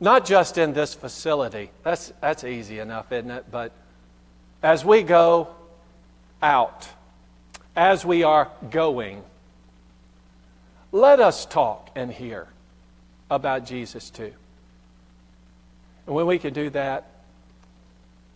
[0.00, 1.70] not just in this facility.
[1.82, 3.46] That's, that's easy enough, isn't it?
[3.50, 3.72] But
[4.62, 5.48] as we go
[6.42, 6.88] out,
[7.74, 9.22] as we are going,
[10.92, 12.46] let us talk and hear
[13.30, 14.32] about Jesus too.
[16.06, 17.10] And when we can do that,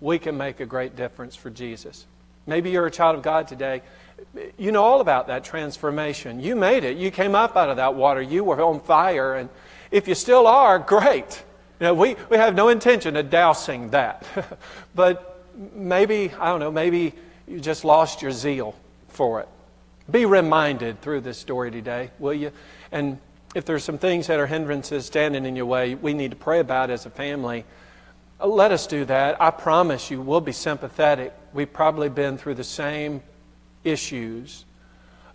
[0.01, 2.07] we can make a great difference for Jesus.
[2.47, 3.83] Maybe you're a child of God today.
[4.59, 6.41] You know all about that transformation.
[6.41, 6.97] You made it.
[6.97, 8.21] You came up out of that water.
[8.21, 9.35] You were on fire.
[9.35, 9.49] And
[9.91, 11.45] if you still are, great.
[11.81, 14.27] You know, we, we have no intention of dousing that.
[14.95, 17.15] but maybe, I don't know, maybe
[17.49, 18.75] you just lost your zeal
[19.09, 19.49] for it.
[20.11, 22.53] Be reminded through this story today, will you?
[22.93, 23.19] And
[23.55, 26.61] if there's some things that are hindrances standing in your way, we need to pray
[26.61, 27.65] about as a family.
[28.45, 29.41] Let us do that.
[29.41, 31.33] I promise you, we'll be sympathetic.
[31.55, 33.23] We've probably been through the same
[33.85, 34.67] issues,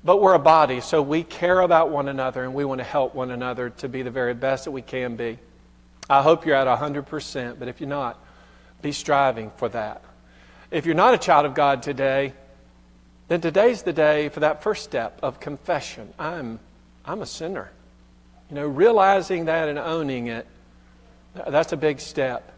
[0.03, 3.15] but we're a body, so we care about one another and we want to help
[3.15, 5.39] one another to be the very best that we can be.
[6.09, 8.19] I hope you're at 100%, but if you're not,
[8.81, 10.03] be striving for that.
[10.71, 12.33] If you're not a child of God today,
[13.27, 16.13] then today's the day for that first step of confession.
[16.19, 16.59] I'm,
[17.03, 17.71] I'm a sinner.
[18.49, 20.45] You know, realizing that and owning it,
[21.47, 22.51] that's a big step.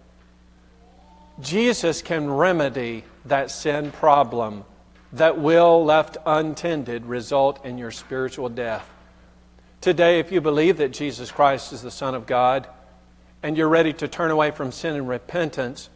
[1.39, 4.65] Jesus can remedy that sin problem
[5.13, 8.87] that will, left untended, result in your spiritual death.
[9.79, 12.67] Today, if you believe that Jesus Christ is the Son of God
[13.43, 15.89] and you're ready to turn away from sin and repentance,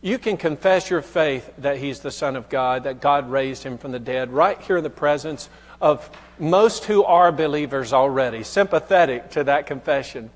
[0.00, 3.78] you can confess your faith that He's the Son of God, that God raised Him
[3.78, 5.48] from the dead, right here in the presence
[5.80, 10.30] of most who are believers already, sympathetic to that confession.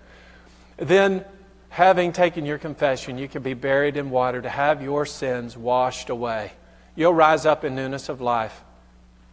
[0.77, 1.25] Then
[1.69, 6.11] having taken your confession, you can be buried in water to have your sins washed
[6.11, 6.53] away.
[6.95, 8.63] You'll rise up in newness of life,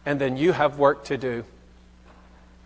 [0.06, 1.44] and then you have work to do.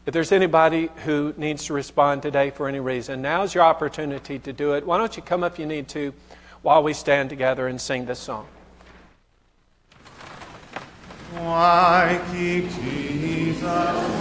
[0.07, 4.53] If there's anybody who needs to respond today for any reason, now's your opportunity to
[4.53, 4.85] do it.
[4.85, 6.13] Why don't you come up if you need to
[6.61, 8.47] while we stand together and sing this song?
[11.33, 14.14] Why keep Jesus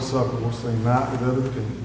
[0.00, 0.30] Supper.
[0.30, 1.77] suffer will seem right with other people.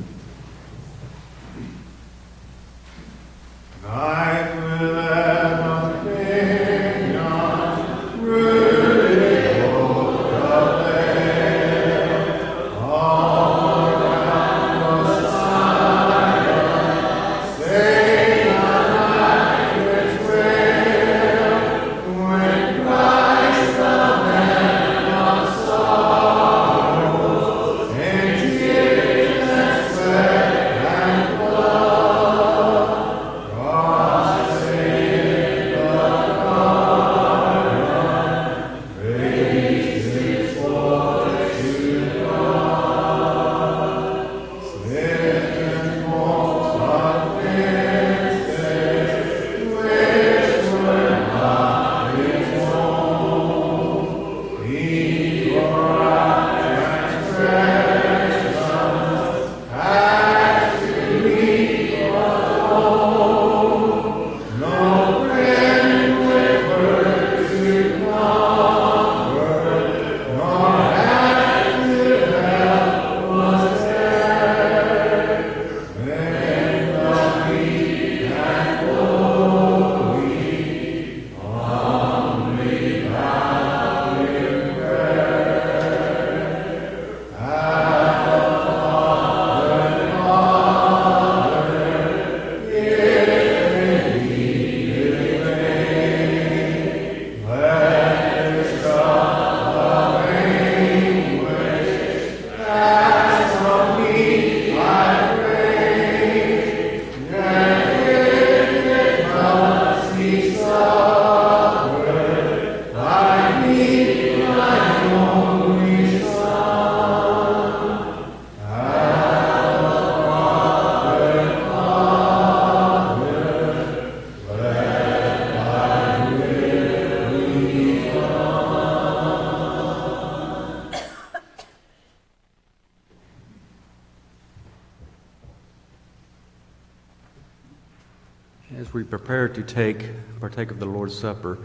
[138.94, 141.58] We prepare to take partake of the Lord's Supper,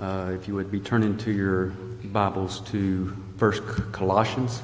[0.00, 1.66] uh, if you would be turning to your
[2.02, 4.62] Bibles to First Colossians,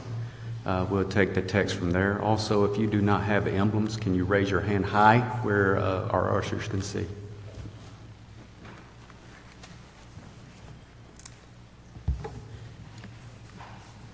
[0.64, 2.18] uh, we'll take the text from there.
[2.22, 6.08] Also, if you do not have emblems, can you raise your hand high where uh,
[6.08, 7.04] our ushers can see?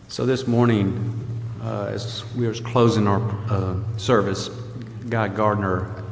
[0.08, 1.17] So this morning,
[1.62, 4.49] uh, as we were closing our uh, service,
[5.08, 6.02] Guy Gardner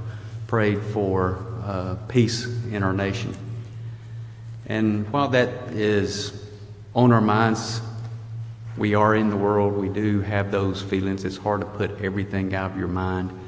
[0.46, 3.34] prayed for uh, peace in our nation.
[4.66, 6.46] And while that is
[6.94, 7.80] on our minds,
[8.76, 11.24] we are in the world, we do have those feelings.
[11.24, 13.38] It's hard to put everything out of your mind.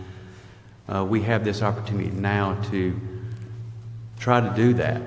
[0.86, 3.00] Uh, we have this opportunity now to
[4.18, 5.00] try to do that.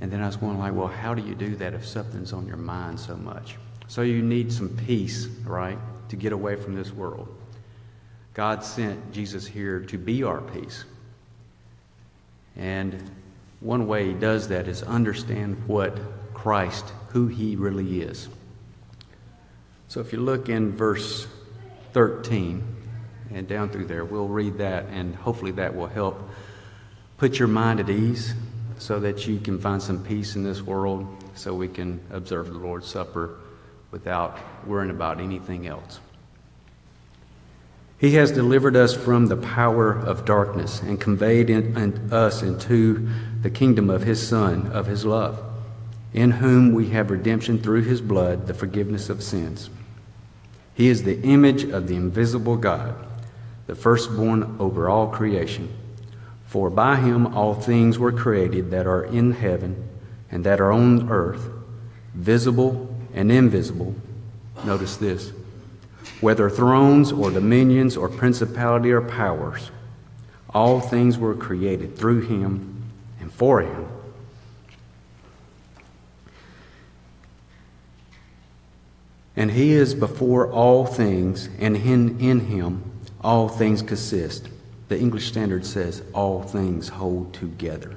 [0.00, 2.46] And then I was going like, well, how do you do that if something's on
[2.46, 3.56] your mind so much?
[3.88, 5.78] So you need some peace, right,
[6.10, 7.26] to get away from this world.
[8.34, 10.84] God sent Jesus here to be our peace.
[12.58, 13.10] And
[13.60, 15.98] one way he does that is understand what
[16.34, 18.28] Christ, who he really is.
[19.88, 21.26] So if you look in verse
[21.92, 22.62] 13
[23.32, 26.28] and down through there, we'll read that, and hopefully that will help
[27.16, 28.34] put your mind at ease
[28.78, 32.58] so that you can find some peace in this world so we can observe the
[32.58, 33.38] Lord's Supper
[33.90, 36.00] without worrying about anything else.
[37.98, 43.08] He has delivered us from the power of darkness and conveyed in, in us into
[43.42, 45.42] the kingdom of His Son, of His love,
[46.12, 49.68] in whom we have redemption through His blood, the forgiveness of sins.
[50.74, 52.94] He is the image of the invisible God,
[53.66, 55.68] the firstborn over all creation.
[56.46, 59.88] For by him all things were created that are in heaven
[60.30, 61.50] and that are on earth,
[62.14, 63.94] visible and invisible.
[64.64, 65.32] Notice this
[66.20, 69.70] whether thrones or dominions or principality or powers,
[70.50, 72.82] all things were created through him
[73.20, 73.86] and for him.
[79.36, 82.82] And he is before all things, and in, in him
[83.20, 84.48] all things consist.
[84.88, 87.94] The English Standard says, all things hold together.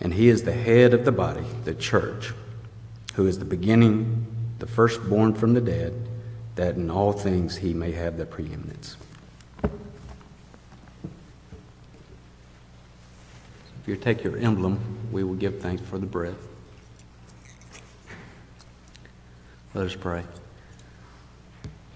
[0.00, 2.32] And he is the head of the body, the church,
[3.14, 4.26] who is the beginning,
[4.60, 5.92] the firstborn from the dead,
[6.54, 8.96] that in all things he may have the preeminence.
[13.82, 14.80] If you take your emblem,
[15.12, 16.36] we will give thanks for the bread.
[19.74, 20.24] Let us pray.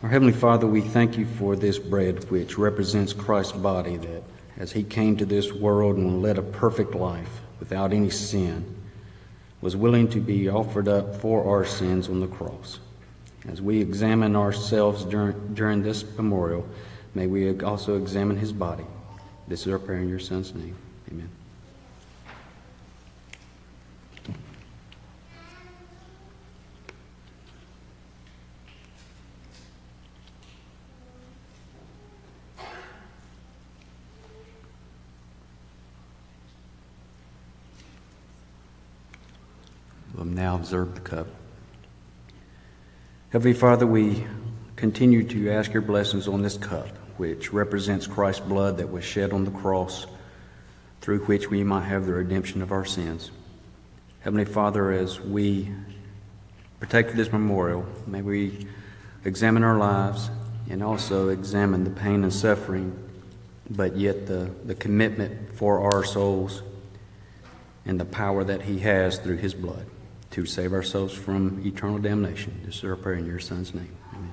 [0.02, 4.22] Our Heavenly Father, we thank you for this bread which represents Christ's body that
[4.58, 8.76] as he came to this world and led a perfect life without any sin,
[9.60, 12.80] was willing to be offered up for our sins on the cross.
[13.48, 16.66] As we examine ourselves during, during this memorial,
[17.14, 18.84] may we also examine his body.
[19.48, 20.76] This is our prayer in your Son's name.
[21.10, 21.30] Amen.
[40.38, 41.26] Now observe the cup.
[43.30, 44.26] Heavenly Father, we
[44.76, 49.34] continue to ask your blessings on this cup, which represents Christ's blood that was shed
[49.34, 50.06] on the cross,
[51.02, 53.30] through which we might have the redemption of our sins.
[54.20, 55.70] Heavenly Father, as we
[56.80, 58.66] partake of this memorial, may we
[59.26, 60.30] examine our lives
[60.70, 62.98] and also examine the pain and suffering,
[63.68, 66.62] but yet the, the commitment for our souls
[67.84, 69.84] and the power that He has through His blood
[70.30, 72.60] to save ourselves from eternal damnation.
[72.64, 73.88] This is our prayer in your Son's name.
[74.12, 74.32] Amen.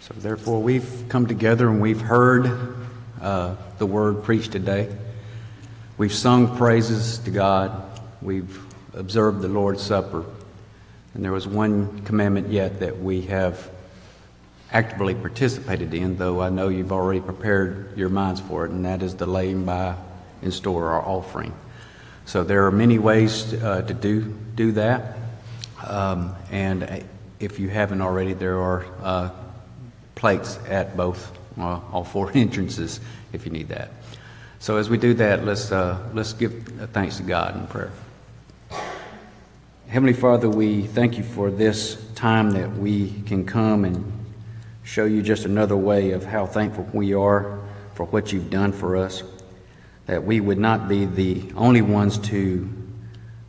[0.00, 2.76] So, therefore, we've come together and we've heard
[3.20, 4.94] uh, the word preached today.
[5.96, 8.00] We've sung praises to God.
[8.20, 8.58] We've
[8.94, 10.24] observed the Lord's Supper.
[11.14, 13.70] And there was one commandment yet that we have
[14.72, 19.02] actively participated in, though I know you've already prepared your minds for it, and that
[19.02, 19.94] is the laying by
[20.42, 21.54] in store our offering.
[22.24, 24.22] So there are many ways uh, to do,
[24.56, 25.16] do that.
[25.86, 27.04] Um, and
[27.38, 29.30] if you haven't already, there are uh,
[30.16, 32.98] plates at both, uh, all four entrances
[33.32, 33.90] if you need that.
[34.64, 36.54] So as we do that, let's, uh, let's give
[36.94, 37.92] thanks to God in prayer.
[39.88, 44.10] Heavenly Father, we thank you for this time that we can come and
[44.82, 47.60] show you just another way of how thankful we are
[47.92, 49.22] for what you've done for us,
[50.06, 52.66] that we would not be the only ones to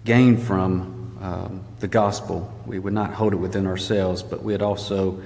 [0.03, 2.53] gain from um, the gospel.
[2.65, 5.21] We would not hold it within ourselves, but we'd also,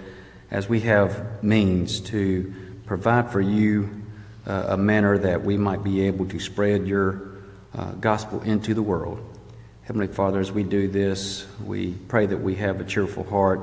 [0.51, 2.53] as we have means, to
[2.86, 3.99] provide for you
[4.48, 7.22] uh, a manner that we might be able to spread your
[7.77, 9.19] uh, gospel into the world.
[9.84, 13.60] Heavenly Father, as we do this, we pray that we have a cheerful heart,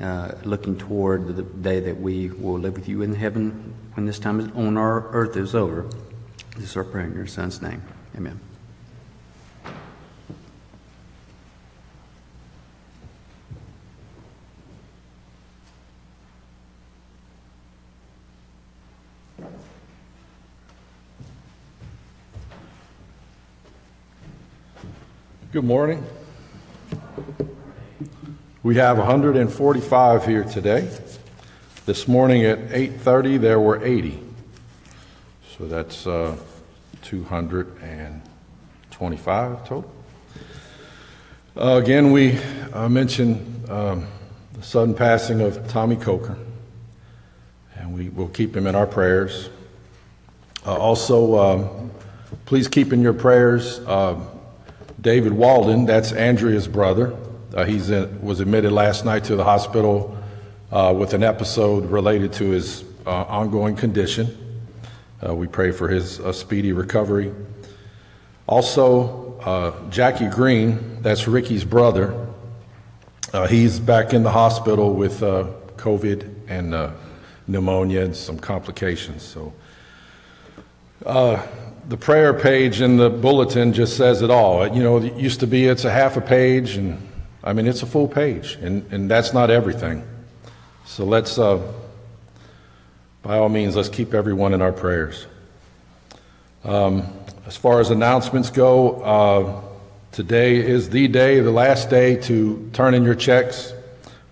[0.00, 4.18] uh, looking toward the day that we will live with you in heaven when this
[4.18, 5.88] time on our earth is over.
[6.56, 7.82] This is our prayer in your Son's name.
[8.16, 8.47] Amen.
[25.50, 26.04] Good morning.
[28.62, 30.90] We have 145 here today.
[31.86, 34.22] This morning at 8:30 there were 80.
[35.56, 36.36] So that's uh,
[37.00, 39.90] 225 total.
[41.56, 42.38] Uh, again, we
[42.74, 44.06] uh, mentioned um,
[44.52, 46.36] the sudden passing of Tommy Coker,
[47.74, 49.48] and we will keep him in our prayers.
[50.66, 51.90] Uh, also, um,
[52.44, 54.20] please keep in your prayers uh,
[55.00, 57.16] David Walden, that's Andrea's brother.
[57.54, 57.76] Uh, he
[58.20, 60.18] was admitted last night to the hospital
[60.72, 64.36] uh, with an episode related to his uh, ongoing condition.
[65.24, 67.32] Uh, we pray for his uh, speedy recovery.
[68.48, 72.26] Also, uh, Jackie Green, that's Ricky's brother.
[73.48, 76.92] he's back in the hospital with COVID and
[77.46, 79.22] pneumonia and some complications.
[79.22, 79.52] So,
[81.88, 84.66] the prayer page in the bulletin just says it all.
[84.68, 87.00] You know, it used to be it's a half a page, and
[87.42, 90.06] I mean, it's a full page, and, and that's not everything.
[90.84, 91.62] So let's, uh,
[93.22, 95.26] by all means, let's keep everyone in our prayers.
[96.62, 97.10] Um,
[97.46, 99.62] as far as announcements go, uh,
[100.12, 103.72] today is the day, the last day to turn in your checks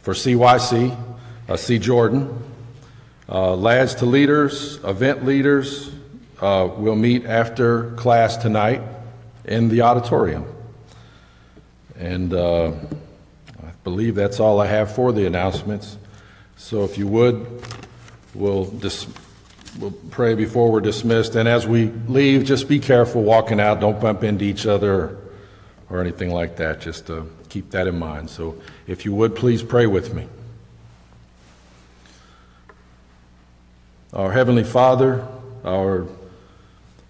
[0.02, 0.94] for CYC,
[1.48, 1.78] uh, C.
[1.78, 2.42] Jordan.
[3.28, 5.95] Uh, lads to leaders, event leaders,
[6.40, 8.82] uh, will meet after class tonight
[9.44, 10.44] in the auditorium.
[11.98, 12.72] And uh,
[13.62, 15.96] I believe that's all I have for the announcements.
[16.56, 17.46] So if you would,
[18.34, 19.06] we'll, dis-
[19.78, 21.36] we'll pray before we're dismissed.
[21.36, 23.80] And as we leave, just be careful walking out.
[23.80, 25.18] Don't bump into each other
[25.88, 26.80] or anything like that.
[26.80, 28.28] Just uh, keep that in mind.
[28.28, 30.26] So if you would, please pray with me.
[34.12, 35.26] Our Heavenly Father,
[35.64, 36.06] our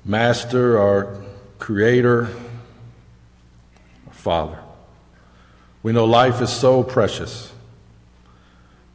[0.08, 1.20] Master, our
[1.58, 2.28] Creator,
[4.06, 4.60] our Father.
[5.82, 7.52] We know life is so precious.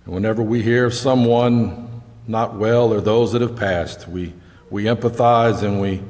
[0.06, 4.34] And whenever we hear of someone not well or those that have passed, we,
[4.70, 6.02] we empathize and we,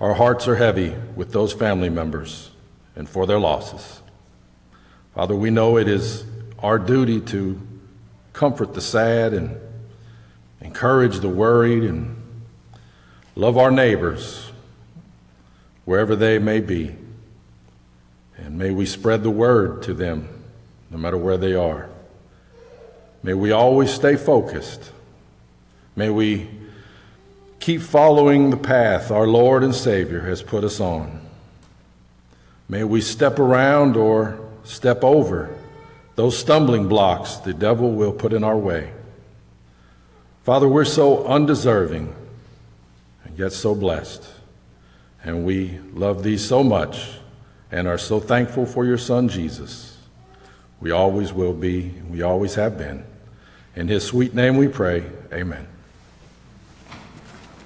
[0.00, 2.50] our hearts are heavy with those family members
[2.96, 4.02] and for their losses.
[5.14, 6.24] Father, we know it is
[6.58, 7.60] our duty to
[8.32, 9.56] comfort the sad and
[10.60, 12.16] encourage the worried and
[13.36, 14.47] love our neighbors
[15.88, 16.94] wherever they may be.
[18.36, 20.28] And may we spread the word to them,
[20.90, 21.88] no matter where they are.
[23.22, 24.92] May we always stay focused.
[25.96, 26.46] May we
[27.58, 31.22] keep following the path our Lord and Savior has put us on.
[32.68, 35.48] May we step around or step over
[36.16, 38.92] those stumbling blocks the devil will put in our way.
[40.44, 42.14] Father, we're so undeserving
[43.24, 44.37] and yet so blessed.
[45.22, 47.08] And we love thee so much
[47.70, 49.98] and are so thankful for your Son, Jesus.
[50.80, 53.04] We always will be, and we always have been.
[53.74, 55.66] In his sweet name we pray, amen.